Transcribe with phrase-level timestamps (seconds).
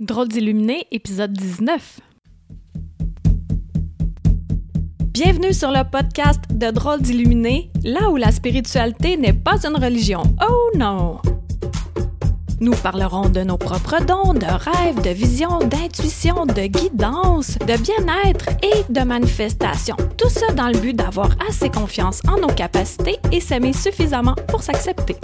[0.00, 2.00] Drôle d'illuminé, épisode 19.
[5.12, 10.22] Bienvenue sur le podcast de Drôle d'illuminé, là où la spiritualité n'est pas une religion.
[10.40, 11.18] Oh non!
[12.60, 18.48] Nous parlerons de nos propres dons, de rêves, de visions, d'intuition, de guidance, de bien-être
[18.62, 19.96] et de manifestation.
[20.16, 24.62] Tout ça dans le but d'avoir assez confiance en nos capacités et s'aimer suffisamment pour
[24.62, 25.16] s'accepter.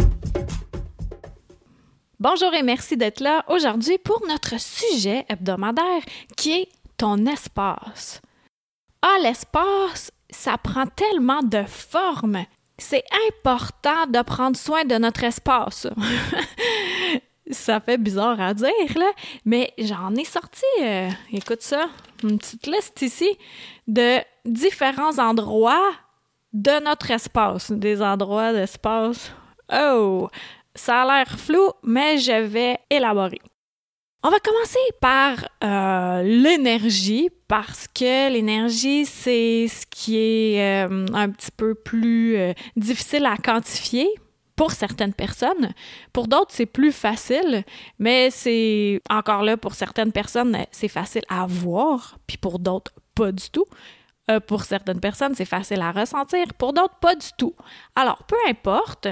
[2.18, 6.00] Bonjour et merci d'être là aujourd'hui pour notre sujet hebdomadaire
[6.34, 8.22] qui est ton espace.
[9.02, 12.42] Ah, l'espace, ça prend tellement de formes.
[12.78, 15.86] C'est important de prendre soin de notre espace.
[17.50, 19.10] ça fait bizarre à dire, là,
[19.44, 21.86] mais j'en ai sorti, euh, écoute ça,
[22.22, 23.28] une petite liste ici
[23.88, 25.92] de différents endroits
[26.54, 29.32] de notre espace, des endroits d'espace.
[29.70, 30.30] Oh,
[30.76, 33.40] ça a l'air flou, mais je vais élaborer.
[34.22, 41.30] On va commencer par euh, l'énergie, parce que l'énergie, c'est ce qui est euh, un
[41.30, 44.08] petit peu plus euh, difficile à quantifier
[44.56, 45.72] pour certaines personnes.
[46.12, 47.62] Pour d'autres, c'est plus facile,
[48.00, 53.30] mais c'est encore là, pour certaines personnes, c'est facile à voir, puis pour d'autres, pas
[53.30, 53.66] du tout.
[54.48, 57.54] pour certaines personnes, c'est facile à ressentir, pour d'autres, pas du tout.
[57.94, 59.06] Alors, peu importe,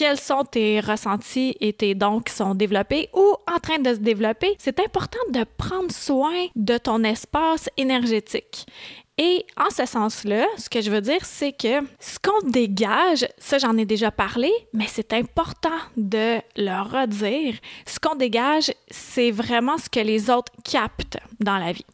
[0.00, 3.98] quels sont tes ressentis et tes dons qui sont développés ou en train de se
[3.98, 8.66] développer, c'est important de prendre soin de ton espace énergétique.
[9.18, 13.58] Et en ce sens-là, ce que je veux dire, c'est que ce qu'on dégage, ça
[13.58, 17.56] j'en ai déjà parlé, mais c'est important de le redire.
[17.84, 21.84] Ce qu'on dégage, c'est vraiment ce que les autres captent dans la vie.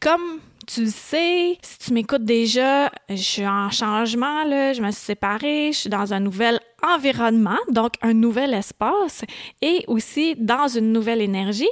[0.00, 0.40] Comme
[0.72, 5.70] tu sais, si tu m'écoutes déjà, je suis en changement, là, je me suis séparée,
[5.72, 9.22] je suis dans un nouvel environnement, donc un nouvel espace
[9.62, 11.68] et aussi dans une nouvelle énergie.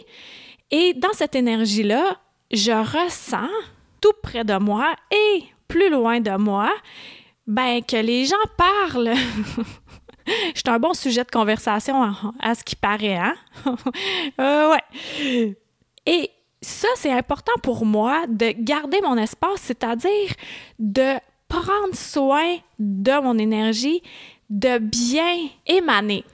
[0.70, 2.16] Et dans cette énergie-là,
[2.50, 3.48] je ressens
[4.00, 6.72] tout près de moi et plus loin de moi,
[7.46, 9.14] ben que les gens parlent.
[10.54, 12.02] Je suis un bon sujet de conversation
[12.40, 13.34] à, ce qui paraît, hein?
[14.40, 15.56] euh, ouais.
[16.04, 16.30] Et
[16.60, 20.32] ça, c'est important pour moi de garder mon espace, c'est-à-dire
[20.78, 21.14] de
[21.48, 24.02] prendre soin de mon énergie,
[24.50, 26.24] de bien émaner.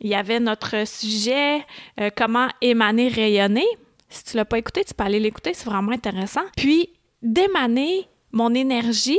[0.00, 1.64] Il y avait notre sujet
[2.00, 3.66] euh, comment émaner, rayonner.
[4.08, 6.44] Si tu l'as pas écouté, tu peux aller l'écouter, c'est vraiment intéressant.
[6.56, 6.90] Puis
[7.22, 9.18] d'émaner mon énergie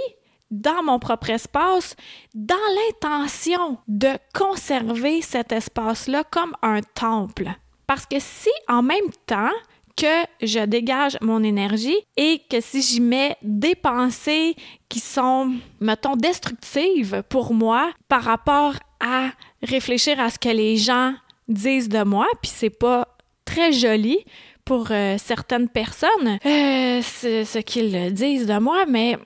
[0.51, 1.95] dans mon propre espace,
[2.33, 7.49] dans l'intention de conserver cet espace-là comme un temple.
[7.85, 9.51] Parce que si en même temps,
[9.99, 14.55] que je dégage mon énergie et que si j'y mets des pensées
[14.87, 15.51] qui sont,
[15.81, 21.13] mettons, destructives pour moi par rapport à réfléchir à ce que les gens
[21.49, 23.07] disent de moi, puis c'est pas
[23.43, 24.19] très joli
[24.63, 29.17] pour euh, certaines personnes, euh, ce qu'ils disent de moi, mais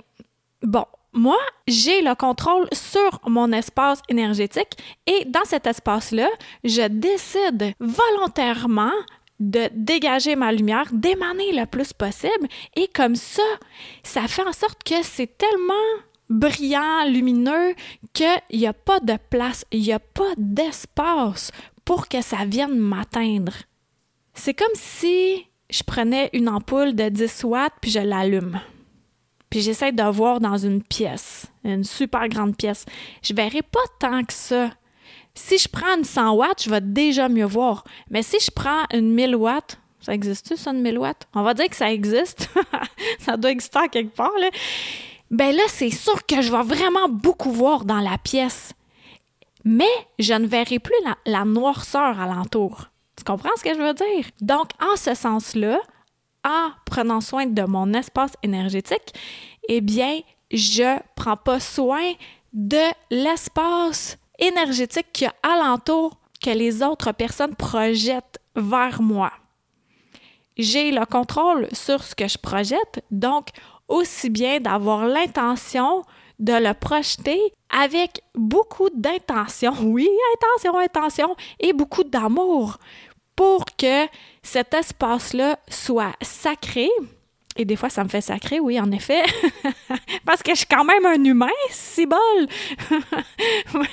[0.64, 4.76] bon, moi, j'ai le contrôle sur mon espace énergétique
[5.06, 6.30] et dans cet espace-là,
[6.64, 8.92] je décide volontairement
[9.50, 12.48] de dégager ma lumière, d'émaner le plus possible.
[12.76, 13.44] Et comme ça,
[14.04, 15.74] ça fait en sorte que c'est tellement
[16.30, 17.76] brillant, lumineux,
[18.14, 21.52] qu'il n'y a pas de place, il n'y a pas d'espace
[21.86, 23.54] pour que ça vienne m'atteindre.
[24.34, 28.60] C'est comme si je prenais une ampoule de 10 watts puis je l'allume.
[29.50, 32.86] Puis j'essaie de voir dans une pièce, une super grande pièce.
[33.22, 34.72] Je verrai pas tant que ça
[35.36, 37.84] si je prends une 100 watts, je vais déjà mieux voir.
[38.10, 41.28] Mais si je prends une 1000 watts, ça existe-tu, ça, une 1000 watts?
[41.34, 42.50] On va dire que ça existe.
[43.20, 44.50] ça doit exister quelque part, là.
[45.32, 48.74] Ben là, c'est sûr que je vais vraiment beaucoup voir dans la pièce.
[49.66, 49.90] Mais
[50.20, 52.90] je ne verrai plus la, la noirceur alentour.
[53.16, 54.30] Tu comprends ce que je veux dire?
[54.42, 55.80] Donc, en ce sens-là,
[56.46, 59.14] en prenant soin de mon espace énergétique,
[59.70, 60.20] eh bien,
[60.52, 62.12] je prends pas soin
[62.52, 69.32] de l'espace énergétique qu'il y a alentour que les autres personnes projettent vers moi.
[70.58, 73.48] J'ai le contrôle sur ce que je projette, donc
[73.88, 76.04] aussi bien d'avoir l'intention
[76.40, 77.40] de le projeter
[77.70, 82.78] avec beaucoup d'intention, oui, intention, intention, et beaucoup d'amour
[83.36, 84.06] pour que
[84.44, 86.90] cet espace-là soit sacré,
[87.56, 89.24] et des fois, ça me fait sacré, oui, en effet.
[90.26, 92.20] Parce que je suis quand même un humain, si bol.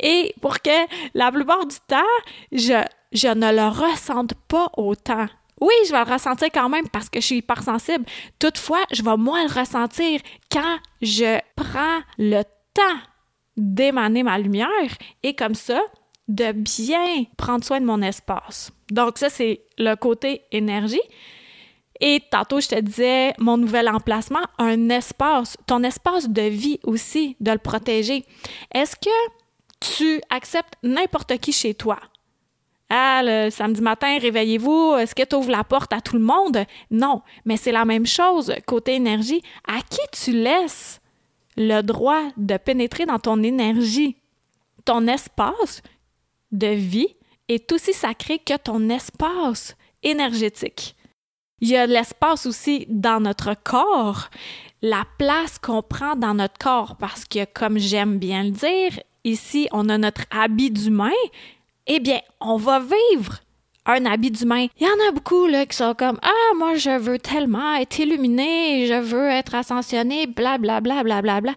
[0.00, 0.70] Et pour que
[1.14, 2.02] la plupart du temps,
[2.52, 2.82] je,
[3.12, 5.26] je ne le ressente pas autant.
[5.60, 8.04] Oui, je vais le ressentir quand même parce que je suis hypersensible.
[8.38, 10.20] Toutefois, je vais moins le ressentir
[10.52, 12.42] quand je prends le
[12.74, 13.00] temps
[13.56, 14.68] d'émaner ma lumière
[15.24, 15.80] et comme ça,
[16.28, 18.70] de bien prendre soin de mon espace.
[18.90, 21.00] Donc ça, c'est le côté énergie.
[22.00, 27.36] Et tantôt, je te disais, mon nouvel emplacement, un espace, ton espace de vie aussi,
[27.40, 28.24] de le protéger.
[28.72, 29.10] Est-ce que
[29.80, 31.98] tu acceptes n'importe qui chez toi?
[32.90, 36.64] Ah, le samedi matin, réveillez-vous, est-ce que tu ouvres la porte à tout le monde?
[36.90, 39.42] Non, mais c'est la même chose côté énergie.
[39.66, 41.00] À qui tu laisses
[41.56, 44.16] le droit de pénétrer dans ton énergie?
[44.84, 45.82] Ton espace
[46.50, 47.14] de vie
[47.48, 50.94] est aussi sacré que ton espace énergétique.
[51.60, 54.30] Il y a l'espace aussi dans notre corps,
[54.82, 59.68] la place qu'on prend dans notre corps, parce que comme j'aime bien le dire, ici
[59.72, 61.10] on a notre habit d'humain,
[61.86, 63.40] eh bien, on va vivre
[63.86, 64.66] un habit d'humain.
[64.78, 67.98] Il y en a beaucoup là, qui sont comme Ah, moi, je veux tellement être
[67.98, 71.22] illuminé, je veux être ascensionné, blablabla, blablabla.
[71.22, 71.52] Bla, bla.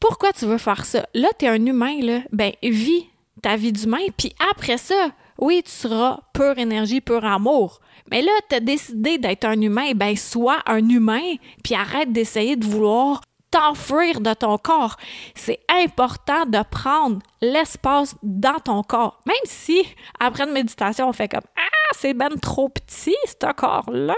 [0.00, 1.06] Pourquoi tu veux faire ça?
[1.14, 2.20] Là, tu es un humain, là.
[2.32, 3.06] Ben, vis
[3.42, 7.80] ta vie d'humain, puis après ça, oui, tu seras pure énergie, pur amour.
[8.10, 12.56] Mais là, tu as décidé d'être un humain, ben sois un humain, puis arrête d'essayer
[12.56, 13.20] de vouloir
[13.50, 14.96] t'enfuir de ton corps.
[15.34, 19.20] C'est important de prendre l'espace dans ton corps.
[19.26, 19.84] Même si,
[20.18, 24.14] après une méditation, on fait comme Ah, c'est ben trop petit, ce corps-là.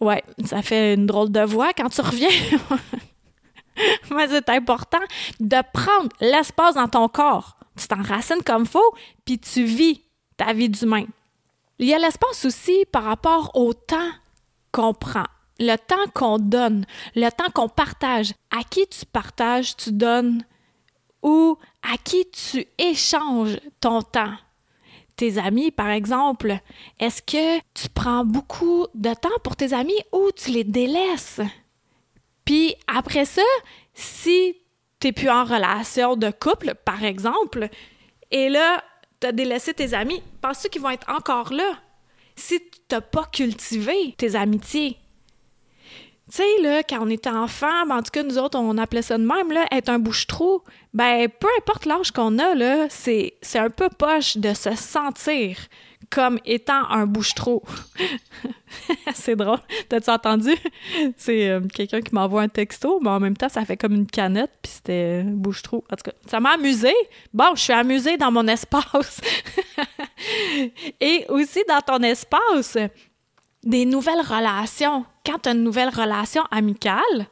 [0.00, 2.28] Ouais, ça fait une drôle de voix quand tu reviens.
[4.10, 4.98] Mais c'est important
[5.38, 7.56] de prendre l'espace dans ton corps.
[7.76, 10.02] Tu t'enracines comme faut, puis tu vis
[10.36, 11.06] ta vie d'humain.
[11.78, 14.10] Il y a l'espace aussi par rapport au temps
[14.70, 15.24] qu'on prend
[15.62, 16.84] le temps qu'on donne,
[17.14, 20.44] le temps qu'on partage, à qui tu partages, tu donnes
[21.22, 24.34] ou à qui tu échanges ton temps.
[25.16, 26.58] Tes amis, par exemple,
[26.98, 31.40] est-ce que tu prends beaucoup de temps pour tes amis ou tu les délaisses?
[32.44, 33.42] Puis après ça,
[33.94, 34.56] si
[35.02, 37.68] tu n'es plus en relation de couple, par exemple,
[38.30, 38.84] et là,
[39.20, 41.72] tu as délaissé tes amis, penses-tu qu'ils vont être encore là?
[42.36, 44.96] Si tu n'as pas cultivé tes amitiés,
[46.30, 49.02] tu sais, là, quand on était enfant, ben, en tout cas, nous autres, on appelait
[49.02, 50.62] ça de même, là, être un bouche-trou.
[50.94, 55.58] Ben, peu importe l'âge qu'on a, là, c'est un peu poche de se sentir
[56.12, 57.62] comme étant un bouche-trou.
[59.14, 59.58] c'est drôle.
[59.88, 60.54] T'as-tu entendu?
[61.16, 64.06] C'est euh, quelqu'un qui m'envoie un texto, mais en même temps, ça fait comme une
[64.06, 65.84] canette, puis c'était bouche-trou.
[65.90, 66.92] En tout cas, ça m'a amusé.
[67.32, 69.20] Bon, je suis amusée dans mon espace.
[71.00, 72.76] Et aussi dans ton espace,
[73.64, 75.06] des nouvelles relations.
[75.24, 77.26] Quand tu as une nouvelle relation amicale,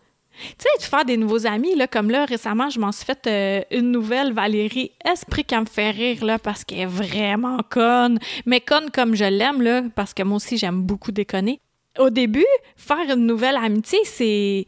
[0.59, 3.91] tu sais, faire des nouveaux amis, comme là, récemment, je m'en suis fait euh, une
[3.91, 8.19] nouvelle, Valérie Esprit, qui me fait rire, là, parce qu'elle est vraiment conne.
[8.47, 11.61] Mais conne comme je l'aime, là, parce que moi aussi, j'aime beaucoup déconner.
[11.99, 12.47] Au début,
[12.77, 14.67] faire une nouvelle amitié, c'est...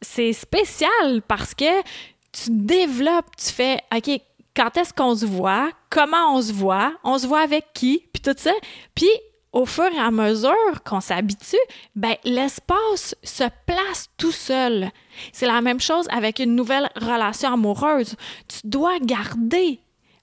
[0.00, 1.82] C'est spécial parce que
[2.30, 4.20] tu développes, tu fais, OK,
[4.54, 5.70] quand est-ce qu'on se voit?
[5.90, 6.92] Comment on se voit?
[7.02, 8.04] On se voit avec qui?
[8.12, 8.52] Puis tout ça.
[8.94, 9.08] Puis
[9.54, 11.56] au fur et à mesure qu'on s'habitue,
[11.94, 14.90] ben, l'espace se place tout seul.
[15.32, 18.16] C'est la même chose avec une nouvelle relation amoureuse.
[18.48, 19.78] Tu dois garder,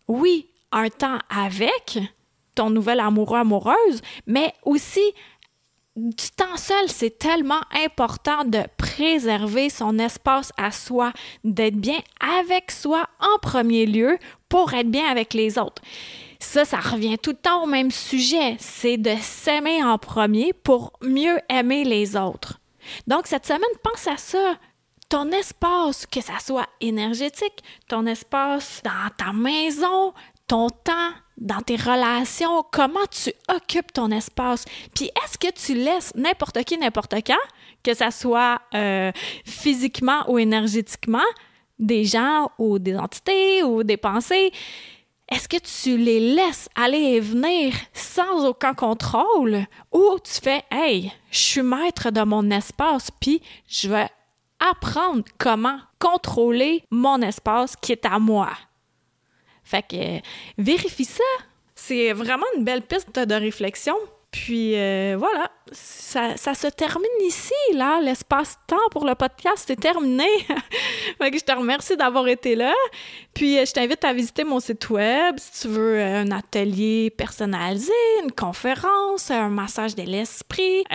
[0.08, 1.98] oui, un temps avec
[2.56, 5.14] ton nouvel amoureux amoureuse, mais aussi
[5.96, 11.14] du temps seul, c'est tellement important de préserver son espace à soi,
[11.46, 14.18] d'être bien avec soi en premier lieu
[14.50, 15.82] pour être bien avec les autres.
[16.42, 18.58] Ça, ça revient tout le temps au même sujet.
[18.60, 22.60] C'est de s'aimer en premier pour mieux aimer les autres.
[23.06, 24.56] Donc, cette semaine, pense à ça.
[25.08, 30.14] Ton espace, que ça soit énergétique, ton espace dans ta maison,
[30.48, 34.66] ton temps, dans tes relations, comment tu occupes ton espace.
[34.96, 37.36] Puis est-ce que tu laisses n'importe qui, n'importe quand,
[37.84, 39.12] que ça soit euh,
[39.46, 41.20] physiquement ou énergétiquement,
[41.78, 44.52] des gens ou des entités ou des pensées,
[45.32, 49.66] est-ce que tu les laisses aller et venir sans aucun contrôle?
[49.94, 54.10] Ou tu fais Hey, je suis maître de mon espace, puis je vais
[54.60, 58.50] apprendre comment contrôler mon espace qui est à moi?
[59.64, 60.20] Fait que
[60.58, 61.24] vérifie ça.
[61.76, 63.96] C'est vraiment une belle piste de réflexion.
[64.32, 68.00] Puis euh, voilà, ça, se termine ici, là.
[68.02, 70.28] L'espace-temps pour le podcast est terminé.
[71.20, 72.74] je te remercie d'avoir été là.
[73.34, 77.10] Puis euh, je t'invite à visiter mon site web si tu veux euh, un atelier
[77.10, 77.92] personnalisé,
[78.24, 80.86] une conférence, un massage de l'esprit.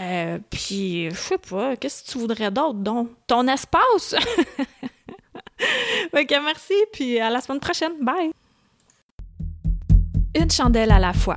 [0.49, 3.11] puis je sais pas, qu'est-ce que tu voudrais d'autre, donc?
[3.27, 4.15] Ton espace!
[6.13, 7.93] que merci, puis à la semaine prochaine.
[8.01, 8.31] Bye!
[10.35, 11.37] Une chandelle à la fois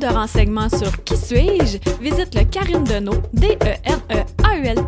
[0.00, 4.66] De renseignements sur Qui suis-je, visite le Karine Deneau, d e n e a u
[4.66, 4.82] l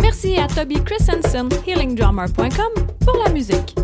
[0.00, 3.74] Merci à Toby Christensen, healingdrummer.com, pour la musique.